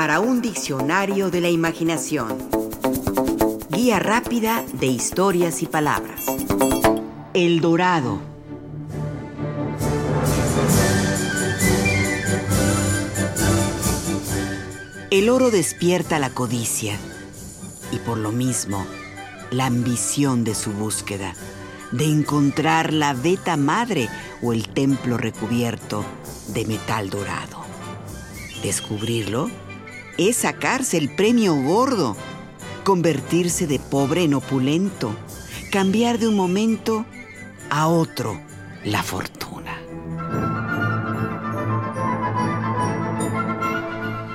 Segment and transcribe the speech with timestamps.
[0.00, 2.38] para un diccionario de la imaginación.
[3.68, 6.24] Guía rápida de historias y palabras.
[7.34, 8.18] El Dorado.
[15.10, 16.96] El oro despierta la codicia
[17.92, 18.86] y por lo mismo
[19.50, 21.34] la ambición de su búsqueda,
[21.92, 24.08] de encontrar la veta madre
[24.40, 26.06] o el templo recubierto
[26.54, 27.60] de metal dorado.
[28.62, 29.50] Descubrirlo
[30.28, 32.14] es sacarse el premio gordo,
[32.84, 35.14] convertirse de pobre en opulento,
[35.72, 37.06] cambiar de un momento
[37.70, 38.38] a otro
[38.84, 39.80] la fortuna.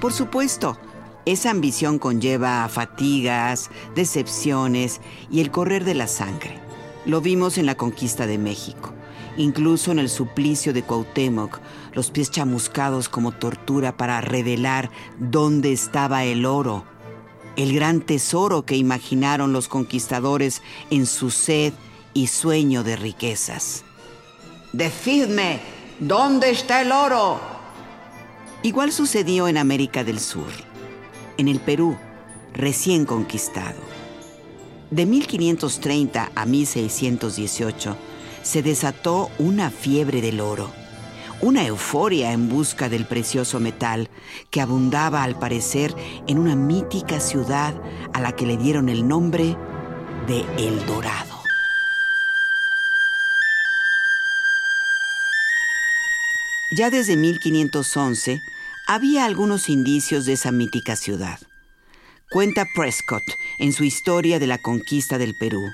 [0.00, 0.78] Por supuesto,
[1.24, 5.00] esa ambición conlleva fatigas, decepciones
[5.32, 6.60] y el correr de la sangre.
[7.06, 8.91] Lo vimos en la conquista de México,
[9.36, 11.60] incluso en el suplicio de Cuauhtémoc,
[11.94, 16.84] los pies chamuscados como tortura para revelar dónde estaba el oro,
[17.56, 21.72] el gran tesoro que imaginaron los conquistadores en su sed
[22.14, 23.84] y sueño de riquezas.
[24.72, 25.60] Decidme,
[25.98, 27.40] ¿dónde está el oro?
[28.62, 30.72] Igual sucedió en América del Sur
[31.36, 31.96] en el Perú,
[32.54, 33.80] recién conquistado.
[34.90, 37.96] De 1530 a 1618
[38.42, 40.72] se desató una fiebre del oro,
[41.40, 44.08] una euforia en busca del precioso metal
[44.50, 45.94] que abundaba al parecer
[46.26, 47.74] en una mítica ciudad
[48.12, 49.56] a la que le dieron el nombre
[50.26, 51.42] de El Dorado.
[56.76, 58.40] Ya desde 1511,
[58.86, 61.38] había algunos indicios de esa mítica ciudad.
[62.30, 63.22] Cuenta Prescott
[63.58, 65.70] en su historia de la conquista del Perú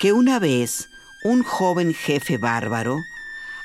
[0.00, 0.88] que una vez
[1.22, 3.04] un joven jefe bárbaro,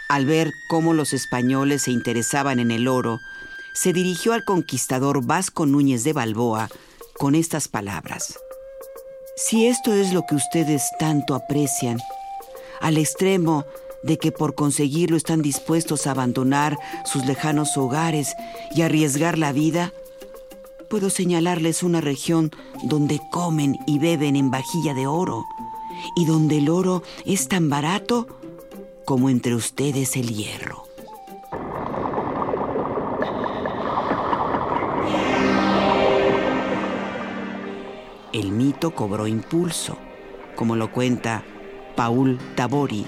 [0.09, 3.21] al ver cómo los españoles se interesaban en el oro,
[3.73, 6.69] se dirigió al conquistador Vasco Núñez de Balboa
[7.17, 8.37] con estas palabras.
[9.37, 11.99] Si esto es lo que ustedes tanto aprecian,
[12.81, 13.65] al extremo
[14.03, 18.35] de que por conseguirlo están dispuestos a abandonar sus lejanos hogares
[18.75, 19.93] y arriesgar la vida,
[20.89, 22.51] puedo señalarles una región
[22.83, 25.45] donde comen y beben en vajilla de oro
[26.15, 28.27] y donde el oro es tan barato
[29.05, 30.83] como entre ustedes el hierro.
[38.33, 39.97] El mito cobró impulso,
[40.57, 41.43] como lo cuenta
[41.95, 43.05] Paul Tabori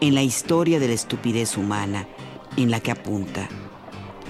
[0.00, 2.08] en la historia de la estupidez humana,
[2.56, 3.48] en la que apunta.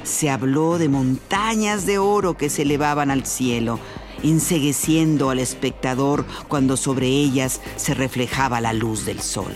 [0.03, 3.79] Se habló de montañas de oro que se elevaban al cielo,
[4.23, 9.53] ensegueciendo al espectador cuando sobre ellas se reflejaba la luz del sol.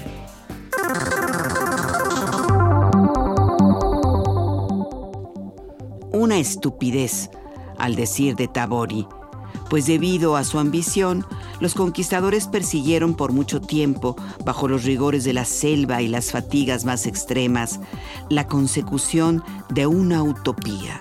[6.12, 7.30] Una estupidez,
[7.78, 9.06] al decir de Tabori,
[9.70, 11.24] pues debido a su ambición,
[11.60, 16.84] los conquistadores persiguieron por mucho tiempo, bajo los rigores de la selva y las fatigas
[16.84, 17.78] más extremas,
[18.28, 21.00] la consecución de una utopía.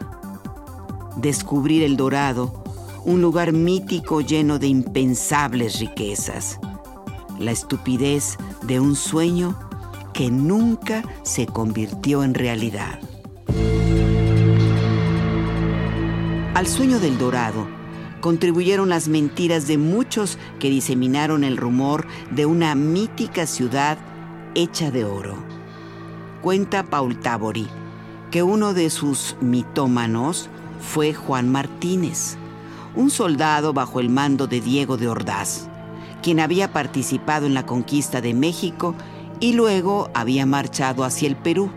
[1.17, 2.63] Descubrir el Dorado,
[3.05, 6.59] un lugar mítico lleno de impensables riquezas.
[7.39, 9.57] La estupidez de un sueño
[10.13, 12.99] que nunca se convirtió en realidad.
[16.53, 17.67] Al sueño del Dorado,
[18.19, 23.97] contribuyeron las mentiras de muchos que diseminaron el rumor de una mítica ciudad
[24.55, 25.35] hecha de oro.
[26.41, 27.67] Cuenta Paul Tabori
[28.31, 30.49] que uno de sus mitómanos
[30.79, 32.37] fue Juan Martínez,
[32.95, 35.67] un soldado bajo el mando de Diego de Ordaz,
[36.21, 38.95] quien había participado en la conquista de México
[39.39, 41.69] y luego había marchado hacia el Perú.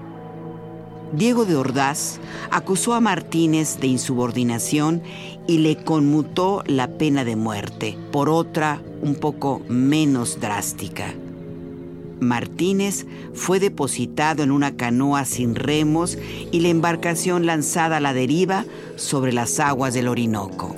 [1.13, 5.03] Diego de Ordaz acusó a Martínez de insubordinación
[5.47, 11.15] y le conmutó la pena de muerte por otra un poco menos drástica.
[12.21, 16.17] Martínez fue depositado en una canoa sin remos
[16.51, 18.65] y la embarcación lanzada a la deriva
[18.97, 20.77] sobre las aguas del Orinoco.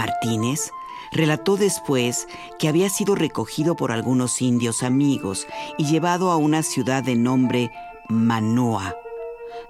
[0.00, 0.72] Martínez
[1.12, 2.26] relató después
[2.58, 7.70] que había sido recogido por algunos indios amigos y llevado a una ciudad de nombre
[8.08, 8.96] Manoa,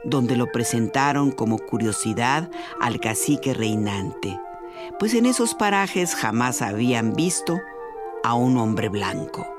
[0.04, 2.48] donde lo presentaron como curiosidad
[2.80, 4.38] al cacique reinante,
[5.00, 7.58] pues en esos parajes jamás habían visto
[8.22, 9.52] a un hombre blanco.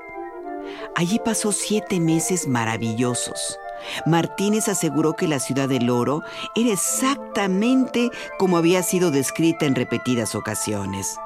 [0.96, 3.58] Allí pasó siete meses maravillosos,
[4.06, 6.22] Martínez aseguró que la ciudad del oro
[6.54, 11.16] era exactamente como había sido descrita en repetidas ocasiones,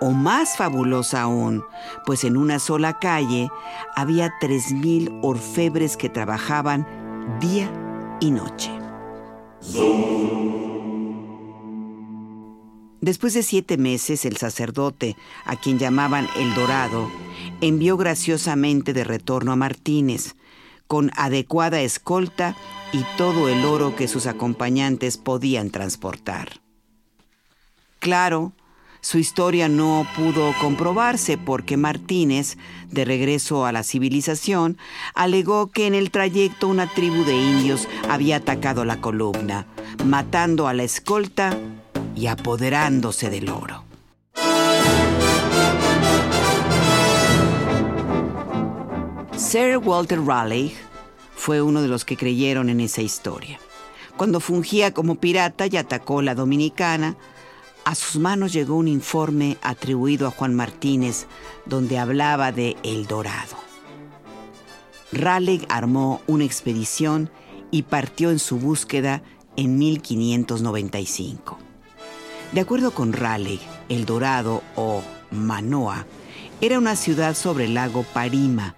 [0.00, 1.64] o más fabulosa aún,
[2.06, 3.48] pues en una sola calle
[3.96, 6.86] había 3.000 orfebres que trabajaban
[7.40, 7.70] día
[8.20, 8.70] y noche.
[13.04, 15.14] Después de siete meses, el sacerdote,
[15.44, 17.10] a quien llamaban El Dorado,
[17.60, 20.36] envió graciosamente de retorno a Martínez,
[20.86, 22.56] con adecuada escolta
[22.92, 26.60] y todo el oro que sus acompañantes podían transportar.
[27.98, 28.52] Claro,
[29.04, 32.56] su historia no pudo comprobarse porque Martínez,
[32.90, 34.78] de regreso a la civilización,
[35.14, 39.66] alegó que en el trayecto una tribu de indios había atacado la columna,
[40.06, 41.54] matando a la escolta
[42.16, 43.83] y apoderándose del oro.
[49.44, 50.72] Sir Walter Raleigh
[51.36, 53.60] fue uno de los que creyeron en esa historia.
[54.16, 57.16] Cuando fungía como pirata y atacó la dominicana,
[57.84, 61.26] a sus manos llegó un informe atribuido a Juan Martínez
[61.66, 63.56] donde hablaba de El Dorado.
[65.12, 67.30] Raleigh armó una expedición
[67.70, 69.22] y partió en su búsqueda
[69.56, 71.58] en 1595.
[72.52, 76.06] De acuerdo con Raleigh, El Dorado o Manoa
[76.62, 78.74] era una ciudad sobre el lago Parima,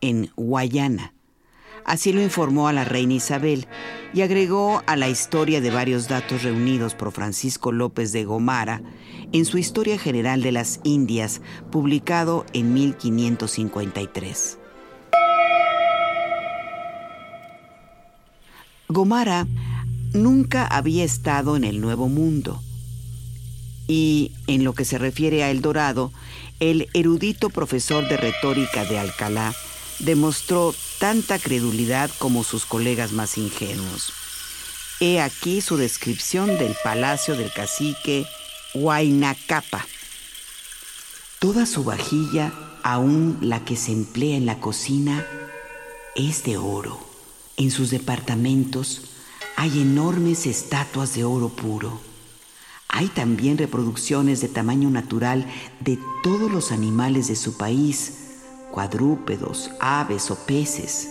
[0.00, 1.12] en Guayana.
[1.84, 3.66] Así lo informó a la reina Isabel
[4.12, 8.82] y agregó a la historia de varios datos reunidos por Francisco López de Gomara
[9.32, 11.40] en su Historia General de las Indias,
[11.70, 14.58] publicado en 1553.
[18.88, 19.46] Gomara
[20.12, 22.62] nunca había estado en el Nuevo Mundo
[23.86, 26.12] y en lo que se refiere a El Dorado,
[26.60, 29.54] el erudito profesor de retórica de Alcalá
[29.98, 34.12] demostró tanta credulidad como sus colegas más ingenuos.
[35.00, 38.26] He aquí su descripción del palacio del cacique
[38.74, 39.86] Huaynacapa.
[41.38, 42.52] Toda su vajilla,
[42.82, 45.24] aún la que se emplea en la cocina,
[46.16, 46.98] es de oro.
[47.56, 49.02] En sus departamentos
[49.56, 52.00] hay enormes estatuas de oro puro.
[52.88, 55.46] Hay también reproducciones de tamaño natural
[55.80, 58.27] de todos los animales de su país,
[58.70, 61.08] cuadrúpedos, aves o peces.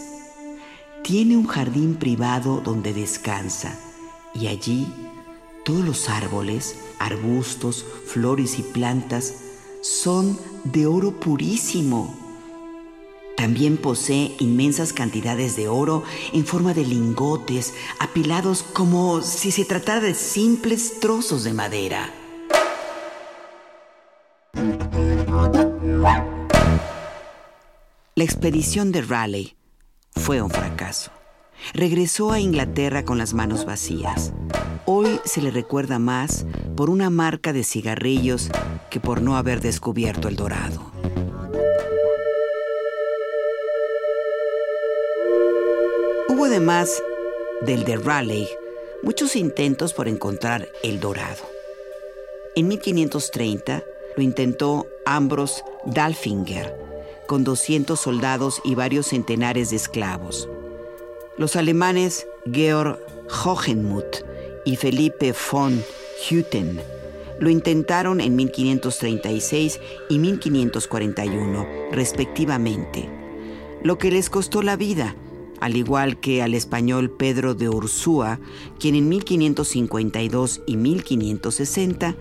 [1.03, 3.79] Tiene un jardín privado donde descansa
[4.33, 4.87] y allí
[5.63, 9.35] todos los árboles, arbustos, flores y plantas
[9.81, 12.27] son de oro purísimo
[13.37, 16.03] también posee inmensas cantidades de oro
[16.33, 22.11] en forma de lingotes, apilados como si se tratara de simples trozos de madera.
[28.17, 29.55] La expedición de Raleigh
[30.15, 31.11] fue un fracaso.
[31.75, 34.33] Regresó a Inglaterra con las manos vacías.
[34.87, 38.49] Hoy se le recuerda más por una marca de cigarrillos
[38.89, 40.91] que por no haber descubierto el dorado.
[46.27, 47.03] Hubo además
[47.61, 48.49] del de Raleigh
[49.03, 51.43] muchos intentos por encontrar el dorado.
[52.55, 53.83] En 1530
[54.15, 56.86] lo intentó Ambrose Dalfinger
[57.27, 60.49] con 200 soldados y varios centenares de esclavos.
[61.37, 62.99] Los alemanes Georg
[63.45, 64.25] Hohenmuth
[64.65, 65.83] y Felipe von
[66.29, 66.81] Hutten
[67.39, 69.79] lo intentaron en 1536
[70.09, 73.07] y 1541, respectivamente,
[73.83, 75.15] lo que les costó la vida
[75.59, 78.39] al igual que al español Pedro de Ursúa,
[78.79, 82.15] quien en 1552 y 1560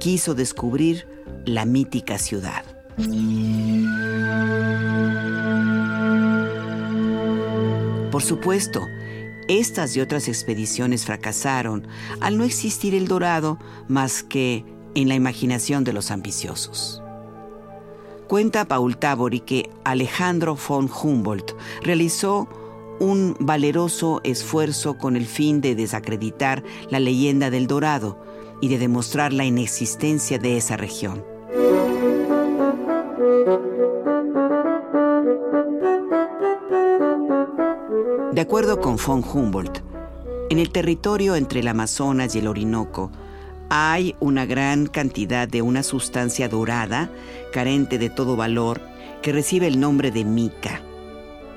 [0.00, 1.06] quiso descubrir
[1.46, 2.73] la mítica ciudad.
[8.10, 8.86] Por supuesto,
[9.48, 11.86] estas y otras expediciones fracasaron
[12.20, 13.58] al no existir el dorado
[13.88, 17.02] más que en la imaginación de los ambiciosos.
[18.28, 22.48] Cuenta Paul Tabori que Alejandro von Humboldt realizó
[23.00, 28.18] un valeroso esfuerzo con el fin de desacreditar la leyenda del Dorado
[28.60, 31.33] y de demostrar la inexistencia de esa región.
[38.34, 39.78] De acuerdo con von Humboldt,
[40.50, 43.12] en el territorio entre el Amazonas y el Orinoco
[43.70, 47.10] hay una gran cantidad de una sustancia dorada,
[47.52, 48.80] carente de todo valor,
[49.22, 50.82] que recibe el nombre de mica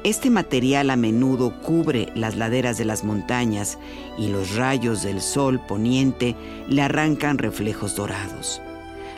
[0.04, 3.78] este material a menudo cubre las laderas de las montañas
[4.18, 6.34] y los rayos del sol poniente
[6.70, 8.62] le arrancan reflejos dorados.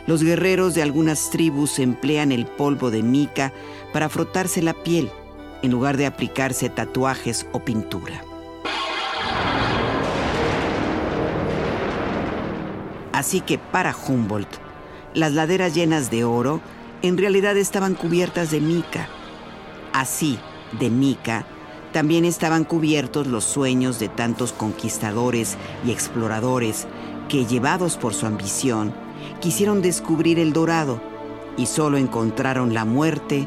[0.08, 3.52] Los guerreros de algunas tribus emplean el polvo de mica
[3.92, 5.10] para frotarse la piel
[5.62, 8.22] en lugar de aplicarse tatuajes o pintura.
[13.12, 14.48] Así que para Humboldt,
[15.12, 16.60] las laderas llenas de oro
[17.02, 19.08] en realidad estaban cubiertas de mica.
[19.92, 20.38] Así,
[20.78, 21.44] de mica,
[21.92, 26.86] también estaban cubiertos los sueños de tantos conquistadores y exploradores
[27.28, 28.94] que, llevados por su ambición,
[29.40, 31.00] quisieron descubrir el dorado
[31.56, 33.46] y solo encontraron la muerte